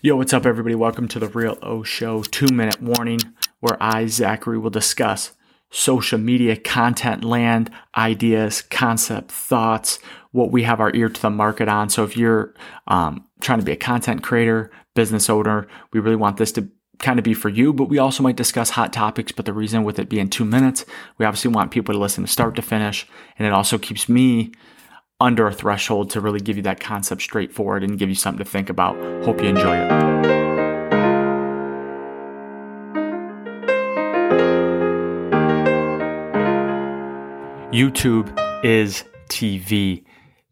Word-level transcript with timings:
Yo, 0.00 0.14
what's 0.14 0.32
up, 0.32 0.46
everybody? 0.46 0.76
Welcome 0.76 1.08
to 1.08 1.18
the 1.18 1.26
Real 1.26 1.58
O 1.60 1.82
Show 1.82 2.22
two 2.22 2.54
minute 2.54 2.80
warning 2.80 3.18
where 3.58 3.76
I, 3.80 4.06
Zachary, 4.06 4.56
will 4.56 4.70
discuss 4.70 5.32
social 5.70 6.20
media 6.20 6.54
content 6.54 7.24
land, 7.24 7.72
ideas, 7.96 8.62
concept, 8.62 9.32
thoughts, 9.32 9.98
what 10.30 10.52
we 10.52 10.62
have 10.62 10.78
our 10.78 10.94
ear 10.94 11.08
to 11.08 11.20
the 11.20 11.30
market 11.30 11.66
on. 11.66 11.88
So 11.88 12.04
if 12.04 12.16
you're 12.16 12.54
um, 12.86 13.26
trying 13.40 13.58
to 13.58 13.64
be 13.64 13.72
a 13.72 13.76
content 13.76 14.22
creator, 14.22 14.70
business 14.94 15.28
owner, 15.28 15.66
we 15.92 15.98
really 15.98 16.14
want 16.14 16.36
this 16.36 16.52
to 16.52 16.68
kind 17.00 17.18
of 17.18 17.24
be 17.24 17.34
for 17.34 17.48
you, 17.48 17.72
but 17.72 17.88
we 17.88 17.98
also 17.98 18.22
might 18.22 18.36
discuss 18.36 18.70
hot 18.70 18.92
topics. 18.92 19.32
But 19.32 19.46
the 19.46 19.52
reason 19.52 19.82
with 19.82 19.98
it 19.98 20.08
being 20.08 20.30
two 20.30 20.44
minutes, 20.44 20.84
we 21.18 21.26
obviously 21.26 21.50
want 21.50 21.72
people 21.72 21.92
to 21.92 21.98
listen 21.98 22.22
to 22.22 22.30
start 22.30 22.54
to 22.54 22.62
finish. 22.62 23.04
And 23.36 23.48
it 23.48 23.52
also 23.52 23.78
keeps 23.78 24.08
me 24.08 24.52
under 25.20 25.46
a 25.48 25.52
threshold 25.52 26.10
to 26.10 26.20
really 26.20 26.40
give 26.40 26.56
you 26.56 26.62
that 26.62 26.80
concept 26.80 27.22
straightforward 27.22 27.82
and 27.82 27.98
give 27.98 28.08
you 28.08 28.14
something 28.14 28.44
to 28.44 28.50
think 28.50 28.70
about. 28.70 28.96
Hope 29.24 29.40
you 29.42 29.48
enjoy 29.48 29.76
it. 29.76 29.90
YouTube 37.72 38.32
is 38.64 39.04
TV. 39.28 40.04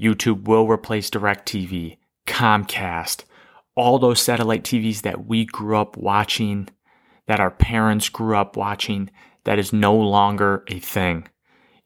YouTube 0.00 0.48
will 0.48 0.66
replace 0.66 1.10
DirecTV, 1.10 1.98
Comcast, 2.26 3.24
all 3.76 3.98
those 3.98 4.20
satellite 4.20 4.64
TVs 4.64 5.02
that 5.02 5.26
we 5.26 5.44
grew 5.44 5.76
up 5.76 5.96
watching, 5.96 6.68
that 7.26 7.38
our 7.38 7.50
parents 7.50 8.08
grew 8.08 8.36
up 8.36 8.56
watching, 8.56 9.10
that 9.44 9.58
is 9.58 9.72
no 9.72 9.94
longer 9.94 10.64
a 10.68 10.78
thing. 10.78 11.28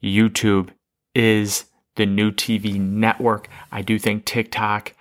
YouTube 0.03 0.71
is 1.15 1.65
the 1.97 2.07
new 2.07 2.31
TV 2.31 2.81
network. 2.81 3.49
I 3.73 3.83
do 3.83 3.99
think 3.99 4.25
TikTok 4.25 4.95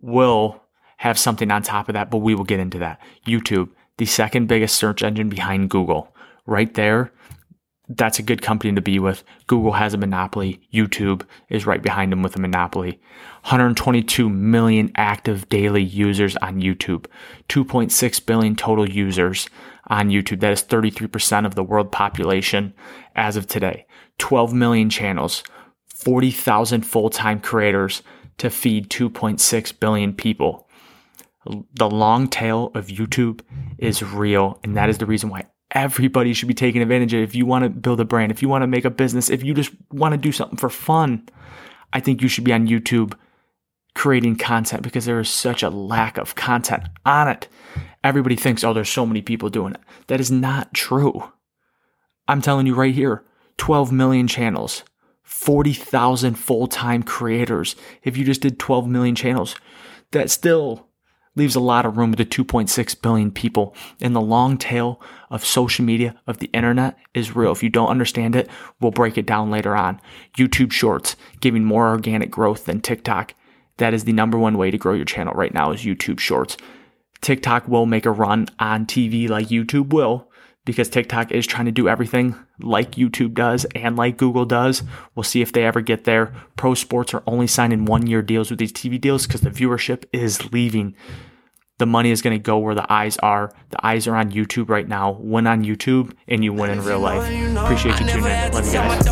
will 0.00 0.62
have 0.98 1.18
something 1.18 1.50
on 1.50 1.62
top 1.62 1.88
of 1.88 1.94
that, 1.94 2.10
but 2.10 2.18
we 2.18 2.34
will 2.34 2.44
get 2.44 2.60
into 2.60 2.78
that. 2.78 3.00
YouTube, 3.26 3.70
the 3.98 4.06
second 4.06 4.46
biggest 4.46 4.76
search 4.76 5.02
engine 5.02 5.28
behind 5.28 5.70
Google, 5.70 6.14
right 6.46 6.72
there. 6.74 7.12
That's 7.88 8.18
a 8.18 8.22
good 8.22 8.42
company 8.42 8.74
to 8.74 8.80
be 8.80 8.98
with. 8.98 9.22
Google 9.46 9.72
has 9.72 9.94
a 9.94 9.98
monopoly. 9.98 10.60
YouTube 10.74 11.22
is 11.48 11.66
right 11.66 11.80
behind 11.80 12.10
them 12.10 12.22
with 12.22 12.34
a 12.34 12.40
monopoly. 12.40 13.00
122 13.42 14.28
million 14.28 14.90
active 14.96 15.48
daily 15.48 15.84
users 15.84 16.36
on 16.38 16.60
YouTube. 16.60 17.06
2.6 17.48 18.26
billion 18.26 18.56
total 18.56 18.88
users 18.90 19.48
on 19.86 20.08
YouTube. 20.08 20.40
That 20.40 20.52
is 20.52 20.64
33% 20.64 21.46
of 21.46 21.54
the 21.54 21.62
world 21.62 21.92
population 21.92 22.74
as 23.14 23.36
of 23.36 23.46
today. 23.46 23.86
12 24.18 24.52
million 24.52 24.90
channels. 24.90 25.44
40,000 25.96 26.82
full 26.82 27.08
time 27.08 27.40
creators 27.40 28.02
to 28.38 28.50
feed 28.50 28.90
2.6 28.90 29.80
billion 29.80 30.12
people. 30.12 30.68
The 31.74 31.88
long 31.88 32.28
tail 32.28 32.70
of 32.74 32.88
YouTube 32.88 33.40
is 33.78 34.02
real, 34.02 34.58
and 34.62 34.76
that 34.76 34.90
is 34.90 34.98
the 34.98 35.06
reason 35.06 35.30
why 35.30 35.46
everybody 35.70 36.34
should 36.34 36.48
be 36.48 36.54
taking 36.54 36.82
advantage 36.82 37.14
of 37.14 37.20
it. 37.20 37.24
If 37.24 37.34
you 37.34 37.46
want 37.46 37.64
to 37.64 37.70
build 37.70 38.00
a 38.00 38.04
brand, 38.04 38.30
if 38.30 38.42
you 38.42 38.48
want 38.48 38.62
to 38.62 38.66
make 38.66 38.84
a 38.84 38.90
business, 38.90 39.30
if 39.30 39.42
you 39.42 39.54
just 39.54 39.72
want 39.90 40.12
to 40.12 40.18
do 40.18 40.32
something 40.32 40.58
for 40.58 40.68
fun, 40.68 41.26
I 41.92 42.00
think 42.00 42.20
you 42.20 42.28
should 42.28 42.44
be 42.44 42.52
on 42.52 42.68
YouTube 42.68 43.14
creating 43.94 44.36
content 44.36 44.82
because 44.82 45.06
there 45.06 45.20
is 45.20 45.30
such 45.30 45.62
a 45.62 45.70
lack 45.70 46.18
of 46.18 46.34
content 46.34 46.84
on 47.06 47.28
it. 47.28 47.48
Everybody 48.04 48.36
thinks, 48.36 48.62
oh, 48.64 48.74
there's 48.74 48.90
so 48.90 49.06
many 49.06 49.22
people 49.22 49.48
doing 49.48 49.72
it. 49.72 49.80
That 50.08 50.20
is 50.20 50.30
not 50.30 50.74
true. 50.74 51.32
I'm 52.28 52.42
telling 52.42 52.66
you 52.66 52.74
right 52.74 52.94
here 52.94 53.24
12 53.56 53.92
million 53.92 54.28
channels. 54.28 54.82
40,000 55.26 56.34
full 56.34 56.66
time 56.66 57.02
creators. 57.02 57.76
If 58.02 58.16
you 58.16 58.24
just 58.24 58.40
did 58.40 58.58
12 58.58 58.88
million 58.88 59.14
channels, 59.14 59.56
that 60.12 60.30
still 60.30 60.86
leaves 61.34 61.54
a 61.54 61.60
lot 61.60 61.84
of 61.84 61.98
room 61.98 62.12
with 62.12 62.18
the 62.18 62.24
2.6 62.24 63.02
billion 63.02 63.30
people. 63.30 63.74
And 64.00 64.16
the 64.16 64.20
long 64.20 64.56
tail 64.56 65.00
of 65.28 65.44
social 65.44 65.84
media, 65.84 66.14
of 66.26 66.38
the 66.38 66.50
internet 66.54 66.96
is 67.12 67.36
real. 67.36 67.52
If 67.52 67.62
you 67.62 67.68
don't 67.68 67.90
understand 67.90 68.34
it, 68.34 68.48
we'll 68.80 68.92
break 68.92 69.18
it 69.18 69.26
down 69.26 69.50
later 69.50 69.76
on. 69.76 70.00
YouTube 70.38 70.72
Shorts 70.72 71.16
giving 71.40 71.64
more 71.64 71.90
organic 71.90 72.30
growth 72.30 72.64
than 72.64 72.80
TikTok. 72.80 73.34
That 73.76 73.92
is 73.92 74.04
the 74.04 74.12
number 74.12 74.38
one 74.38 74.56
way 74.56 74.70
to 74.70 74.78
grow 74.78 74.94
your 74.94 75.04
channel 75.04 75.34
right 75.34 75.52
now 75.52 75.72
is 75.72 75.84
YouTube 75.84 76.20
Shorts. 76.20 76.56
TikTok 77.20 77.68
will 77.68 77.86
make 77.86 78.06
a 78.06 78.10
run 78.10 78.46
on 78.58 78.86
TV 78.86 79.28
like 79.28 79.48
YouTube 79.48 79.92
will, 79.92 80.30
because 80.66 80.90
TikTok 80.90 81.32
is 81.32 81.46
trying 81.46 81.64
to 81.64 81.72
do 81.72 81.88
everything 81.88 82.34
like 82.60 82.96
YouTube 82.96 83.32
does 83.32 83.64
and 83.74 83.96
like 83.96 84.18
Google 84.18 84.44
does. 84.44 84.82
We'll 85.14 85.22
see 85.22 85.40
if 85.40 85.52
they 85.52 85.64
ever 85.64 85.80
get 85.80 86.04
there. 86.04 86.34
Pro 86.56 86.74
sports 86.74 87.14
are 87.14 87.22
only 87.26 87.46
signing 87.46 87.86
one 87.86 88.06
year 88.06 88.20
deals 88.20 88.50
with 88.50 88.58
these 88.58 88.72
TV 88.72 89.00
deals 89.00 89.26
because 89.26 89.40
the 89.40 89.50
viewership 89.50 90.04
is 90.12 90.52
leaving. 90.52 90.94
The 91.78 91.86
money 91.86 92.10
is 92.10 92.20
going 92.20 92.36
to 92.36 92.42
go 92.42 92.58
where 92.58 92.74
the 92.74 92.90
eyes 92.92 93.16
are. 93.18 93.52
The 93.70 93.86
eyes 93.86 94.06
are 94.06 94.16
on 94.16 94.32
YouTube 94.32 94.68
right 94.68 94.88
now. 94.88 95.12
Win 95.20 95.46
on 95.46 95.62
YouTube 95.62 96.14
and 96.26 96.42
you 96.42 96.52
win 96.52 96.70
in 96.70 96.82
real 96.82 97.00
life. 97.00 97.22
Appreciate 97.56 98.00
you 98.00 98.06
tuning 98.06 98.24
in. 98.24 98.52
Love 98.52 98.66
you 98.66 98.72
guys. 98.72 99.04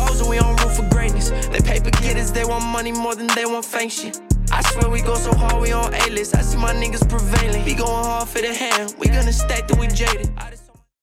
They 1.49 1.59
paper 1.61 1.89
getters, 2.01 2.31
they 2.31 2.43
want 2.43 2.65
money 2.65 2.91
more 2.91 3.15
than 3.15 3.27
they 3.27 3.45
want 3.45 3.65
shit. 3.89 4.19
I 4.51 4.61
swear 4.61 4.89
we 4.89 5.01
go 5.01 5.15
so 5.15 5.33
hard, 5.33 5.61
we 5.61 5.71
on 5.71 5.93
A-list. 5.93 6.35
I 6.35 6.41
see 6.41 6.57
my 6.57 6.73
niggas 6.73 7.07
prevailing. 7.09 7.63
We 7.63 7.75
going 7.75 8.05
hard 8.05 8.27
for 8.27 8.41
the 8.41 8.53
hand. 8.53 8.95
We 8.99 9.07
gonna 9.07 9.31
stack 9.31 9.67
till 9.67 9.79
we 9.79 9.87
jaded. 9.87 10.29